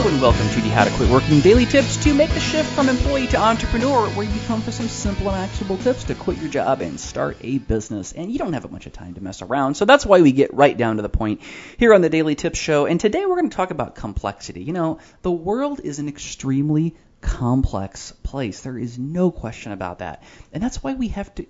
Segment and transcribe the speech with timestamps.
[0.00, 2.70] Hello and welcome to the How to Quit Working Daily Tips to make the shift
[2.72, 6.38] from employee to entrepreneur, where you come for some simple and actionable tips to quit
[6.38, 8.12] your job and start a business.
[8.14, 10.32] And you don't have a bunch of time to mess around, so that's why we
[10.32, 11.42] get right down to the point
[11.76, 12.86] here on the Daily Tips Show.
[12.86, 14.62] And today we're going to talk about complexity.
[14.62, 18.62] You know, the world is an extremely complex place.
[18.62, 20.22] There is no question about that.
[20.50, 21.46] And that's why we have to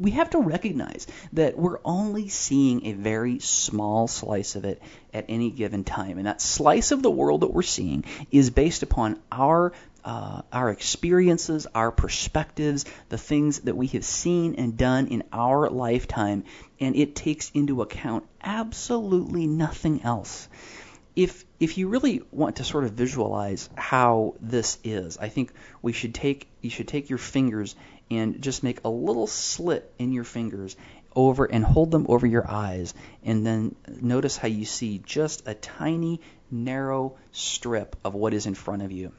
[0.00, 4.80] we have to recognize that we're only seeing a very small slice of it
[5.12, 6.16] at any given time.
[6.16, 9.72] And that slice of the world that we're seeing is based upon our
[10.02, 15.68] uh, our experiences, our perspectives, the things that we have seen and done in our
[15.68, 16.44] lifetime,
[16.80, 20.48] and it takes into account absolutely nothing else.
[21.16, 25.52] If if you really want to sort of visualize how this is, I think
[25.82, 27.74] we should take you should take your fingers
[28.10, 30.76] and just make a little slit in your fingers
[31.14, 35.54] over and hold them over your eyes and then notice how you see just a
[35.54, 39.12] tiny narrow strip of what is in front of you.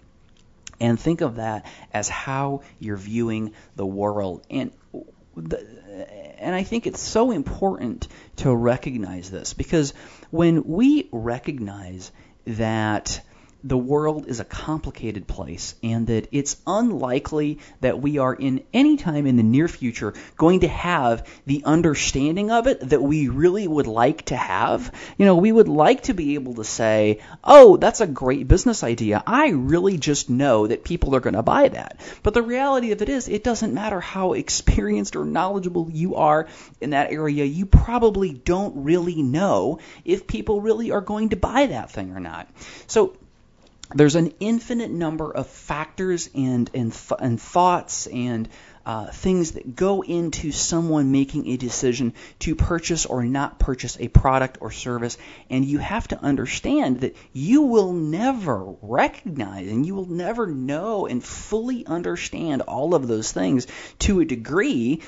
[0.79, 4.45] And think of that as how you're viewing the world.
[4.49, 4.71] And
[5.35, 5.57] the,
[6.41, 9.93] and I think it's so important to recognize this because
[10.31, 12.11] when we recognize
[12.45, 13.21] that
[13.63, 18.97] the world is a complicated place and that it's unlikely that we are in any
[18.97, 23.67] time in the near future going to have the understanding of it that we really
[23.67, 24.93] would like to have.
[25.17, 28.83] You know, we would like to be able to say, oh, that's a great business
[28.83, 29.23] idea.
[29.25, 31.99] I really just know that people are going to buy that.
[32.23, 36.47] But the reality of it is, it doesn't matter how experienced or knowledgeable you are
[36.79, 41.67] in that area, you probably don't really know if people really are going to buy
[41.67, 42.47] that thing or not.
[42.87, 43.15] So,
[43.95, 48.49] there's an infinite number of factors and and, th- and thoughts and
[48.85, 54.07] uh, things that go into someone making a decision to purchase or not purchase a
[54.07, 55.17] product or service.
[55.49, 61.05] And you have to understand that you will never recognize and you will never know
[61.05, 63.67] and fully understand all of those things
[63.99, 65.01] to a degree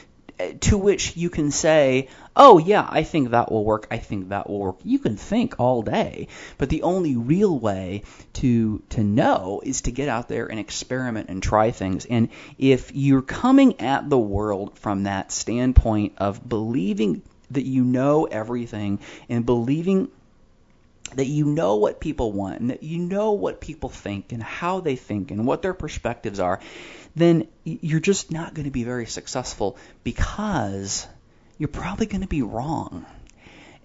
[0.61, 3.87] to which you can say, oh, yeah, I think that will work.
[3.91, 4.77] I think that will work.
[4.83, 6.27] You can think all day,
[6.57, 11.29] but the only real way to, to know is to get out there and experiment
[11.29, 12.05] and try things.
[12.05, 17.21] And if you're coming at the world from that standpoint of believing
[17.51, 20.09] that you know everything and believing
[21.15, 24.79] that you know what people want and that you know what people think and how
[24.79, 26.59] they think and what their perspectives are,
[27.15, 31.07] then you're just not going to be very successful because
[31.57, 33.05] you're probably going to be wrong.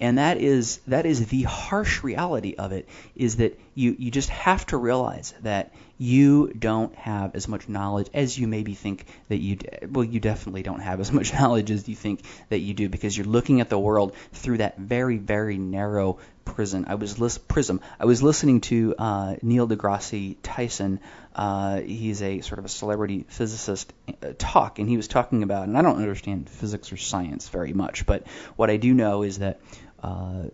[0.01, 4.29] And that is that is the harsh reality of it is that you you just
[4.29, 9.39] have to realize that you don't have as much knowledge as you maybe think that
[9.39, 9.69] you do.
[9.91, 13.17] well you definitely don't have as much knowledge as you think that you do because
[13.17, 16.87] you're looking at the world through that very very narrow prison.
[16.89, 17.81] I was prism.
[18.01, 21.01] I was listening to uh, Neil deGrasse Tyson.
[21.35, 23.93] Uh, he's a sort of a celebrity physicist
[24.23, 25.69] uh, talk, and he was talking about.
[25.69, 28.27] And I don't understand physics or science very much, but
[28.57, 29.61] what I do know is that
[30.03, 30.45] uh,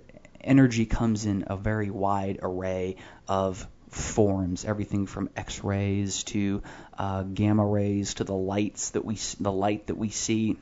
[0.41, 2.97] energy comes in a very wide array
[3.29, 6.63] of forms, everything from X-rays to
[6.99, 10.59] uh, gamma rays to the lights that we the light that we see,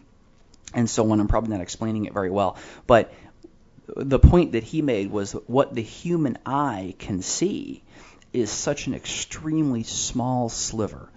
[0.75, 1.21] and so on.
[1.21, 3.13] I'm probably not explaining it very well, but
[3.97, 7.83] the point that he made was what the human eye can see
[8.33, 11.11] is such an extremely small sliver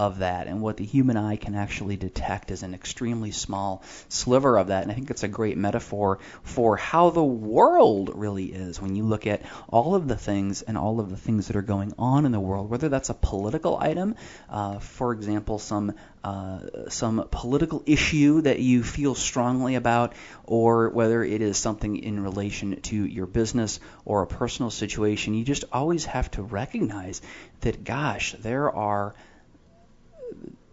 [0.00, 4.56] of that, and what the human eye can actually detect is an extremely small sliver
[4.56, 4.82] of that.
[4.82, 9.04] And I think it's a great metaphor for how the world really is when you
[9.04, 12.24] look at all of the things and all of the things that are going on
[12.24, 14.14] in the world, whether that's a political item,
[14.48, 15.92] uh, for example, some
[16.24, 22.22] uh, some political issue that you feel strongly about, or whether it is something in
[22.22, 27.22] relation to your business or a personal situation, you just always have to recognize
[27.60, 29.14] that, gosh, there are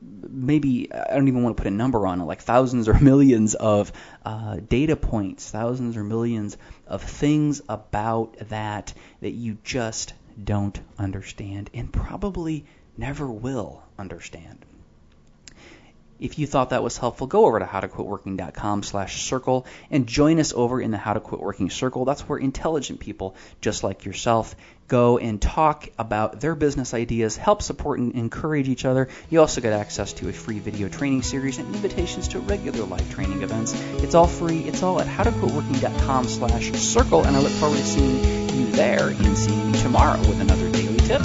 [0.01, 3.55] maybe I don't even want to put a number on it, like thousands or millions
[3.55, 3.91] of
[4.25, 11.69] uh, data points, thousands or millions of things about that that you just don't understand
[11.73, 12.65] and probably
[12.97, 14.65] never will understand.
[16.19, 20.53] If you thought that was helpful, go over to howtoquitworking.com slash circle and join us
[20.53, 22.05] over in the How to Quit Working Circle.
[22.05, 24.55] That's where intelligent people just like yourself
[24.87, 29.09] go and talk about their business ideas, help support and encourage each other.
[29.29, 33.13] You also get access to a free video training series and invitations to regular live
[33.13, 33.73] training events.
[34.01, 34.59] It's all free.
[34.59, 39.37] It's all at howtoquitworking.com slash circle, and I look forward to seeing you there and
[39.37, 41.21] seeing you tomorrow with another daily tip